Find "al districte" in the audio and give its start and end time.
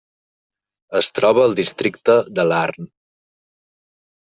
1.45-2.19